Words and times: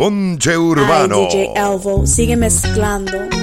Ponche 0.00 0.54
Urbano. 0.54 1.26
Ay, 1.26 1.28
DJ 1.28 1.50
Elvo, 1.54 2.06
sigue 2.06 2.34
mezclando. 2.34 3.39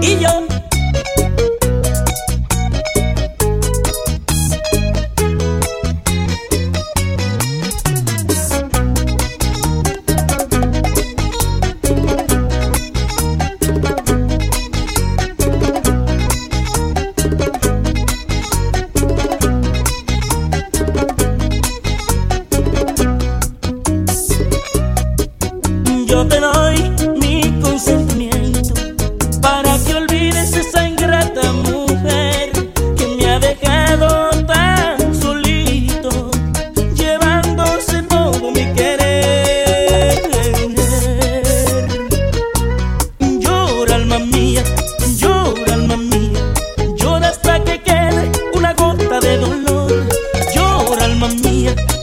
Y 0.00 0.18
yo 0.20 0.47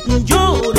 Ay, 0.08 0.34
amor. 0.34 0.76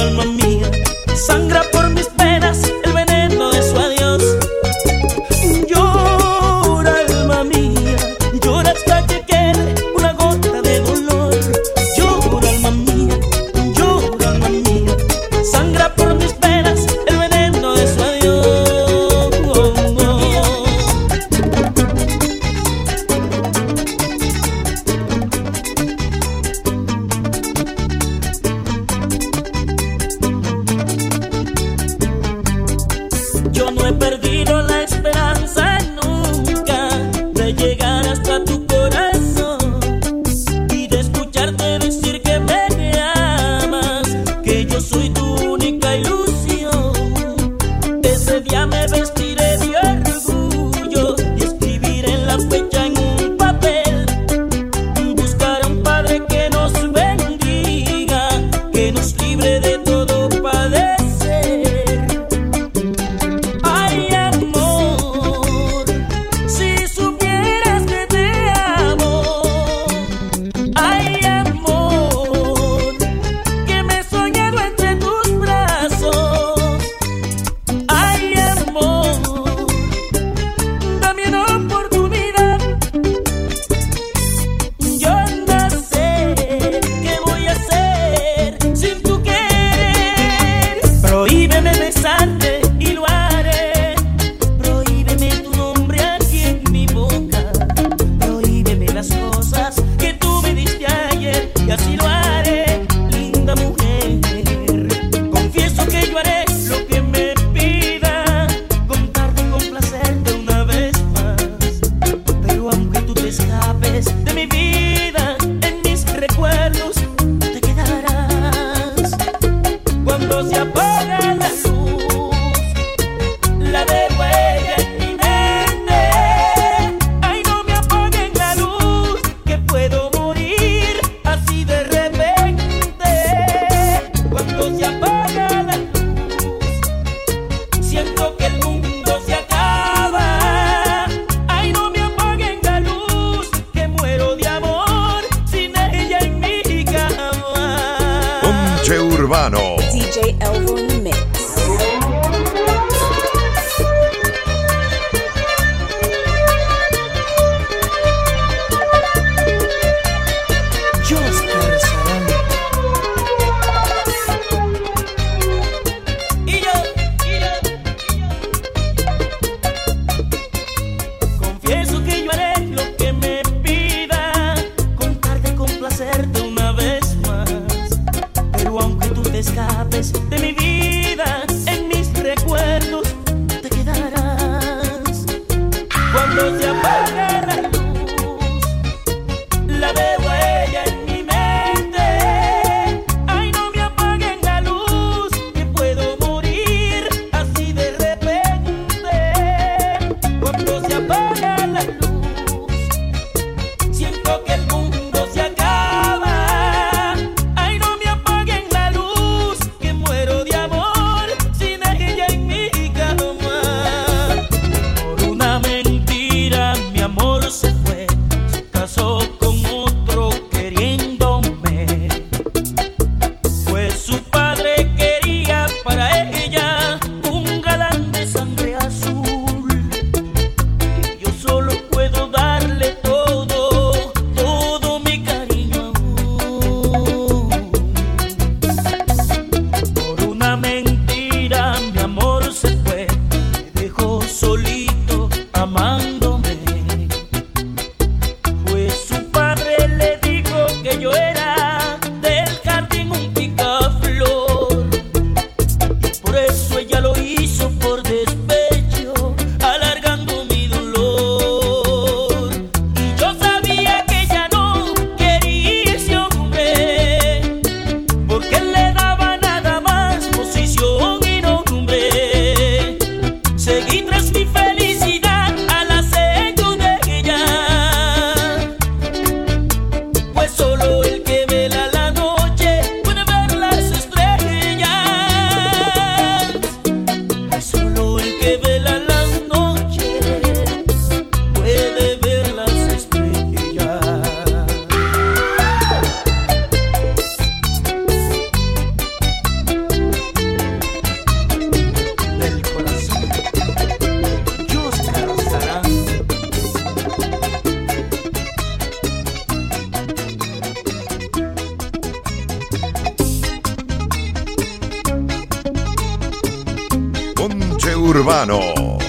Urbano. 317.97 319.06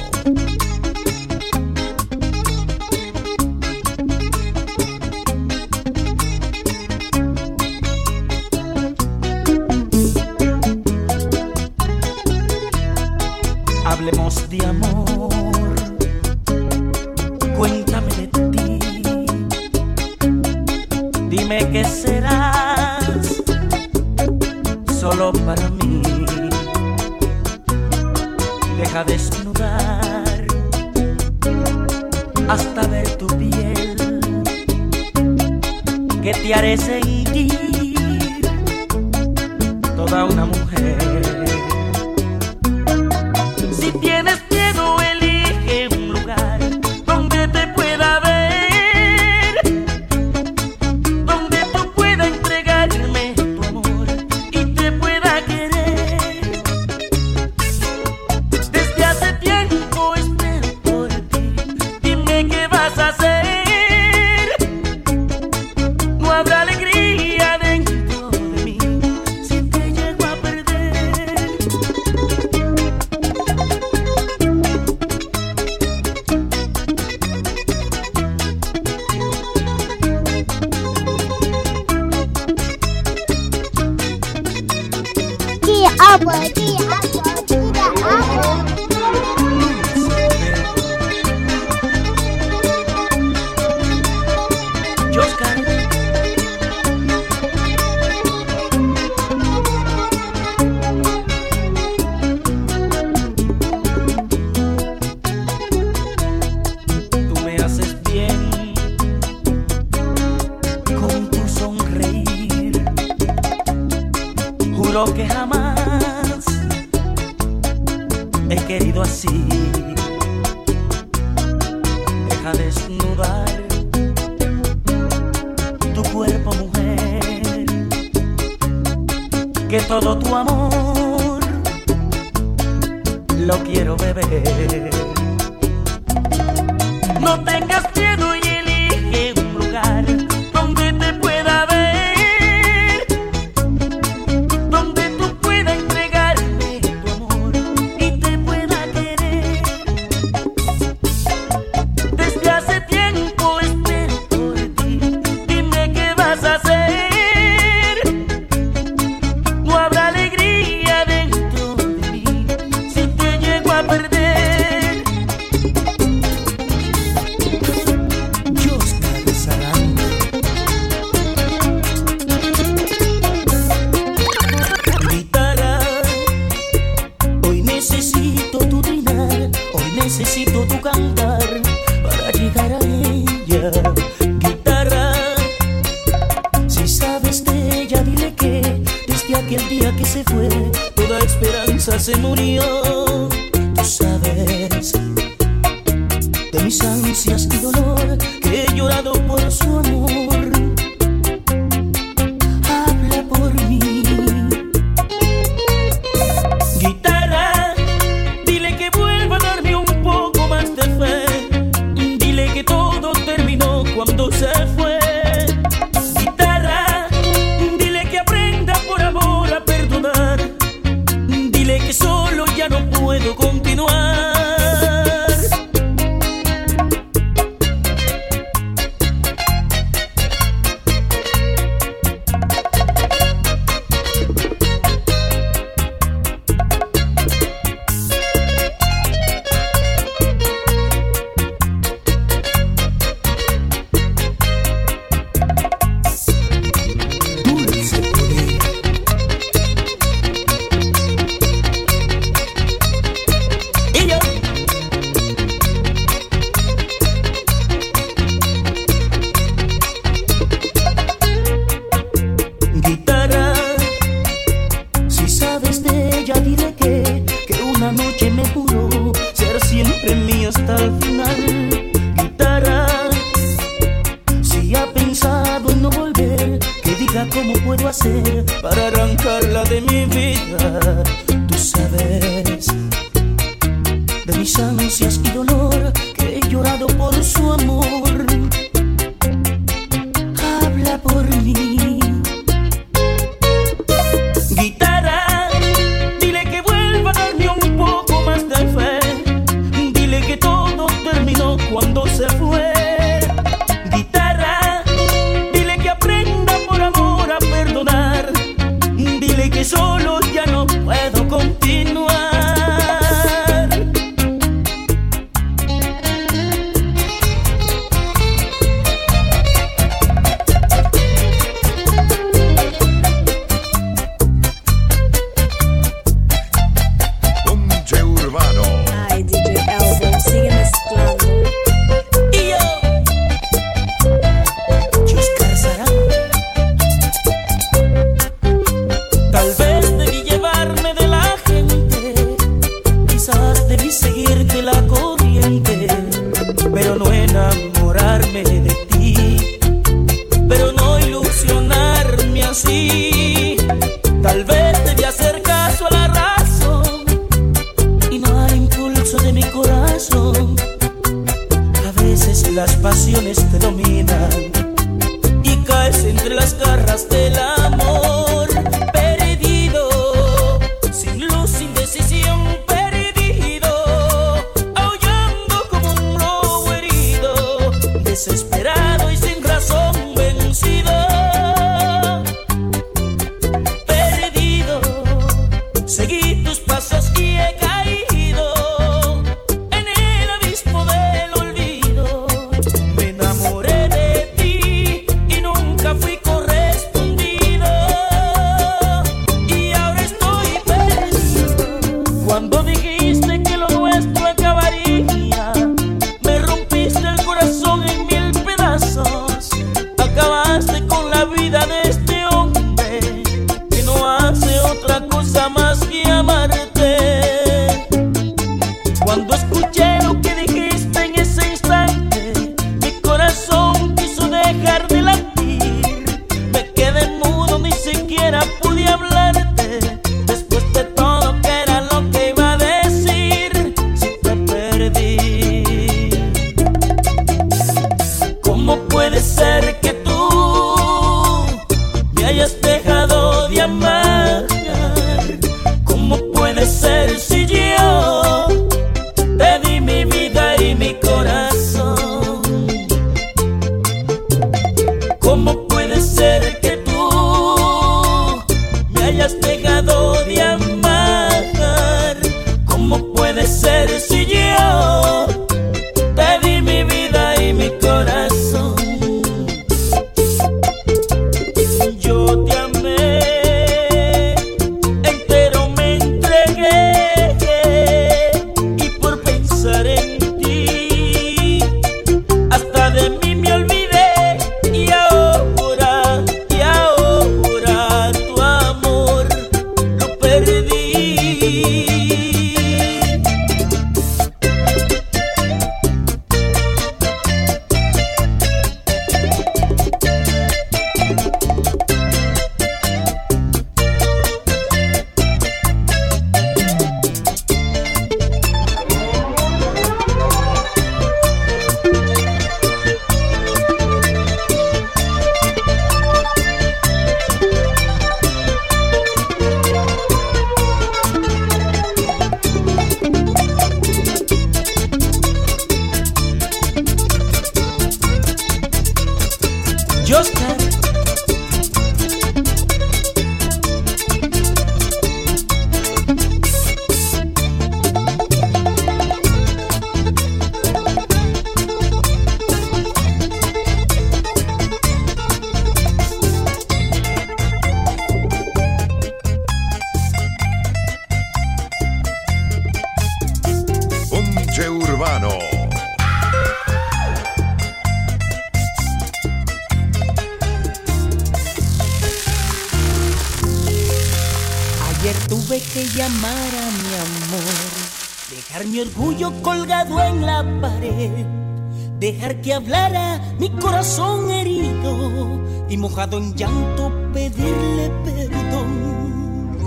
y 575.69 575.77
mojado 575.77 576.17
en 576.17 576.34
llanto 576.36 576.91
pedirle 577.13 577.91
perdón. 578.03 579.58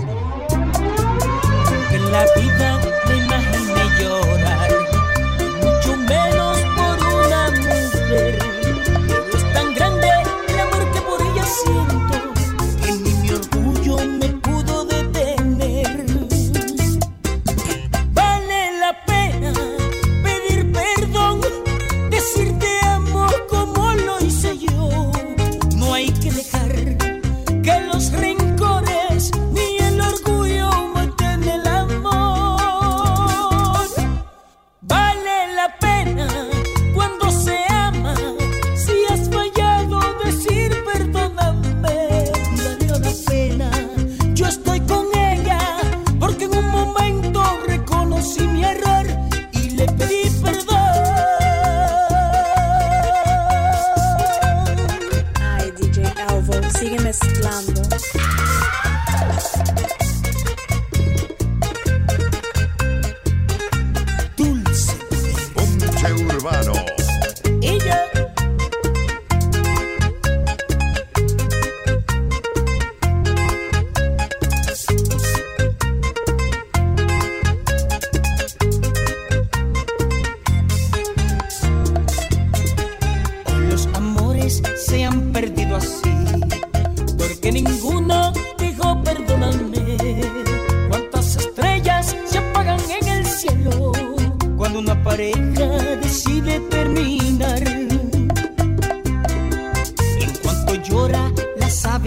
En 1.91 2.11
la 2.11 2.25
vida 2.35 3.00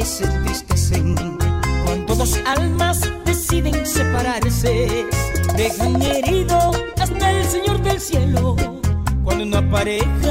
se 0.03 0.25
entristecen 0.25 1.15
cuando 1.85 2.15
dos 2.17 2.39
almas 2.47 3.01
deciden 3.25 3.87
separarse. 3.87 5.07
Dejan 5.57 6.03
herido 6.03 6.73
hasta 6.99 7.31
el 7.31 7.45
Señor 7.45 7.81
del 7.83 8.01
cielo 8.01 8.57
cuando 9.23 9.45
una 9.45 9.71
pareja 9.71 10.24